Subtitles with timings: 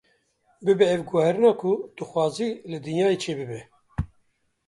[0.63, 3.59] Bibe ew guherîna ku dixwazî li dinyayê çêbibe.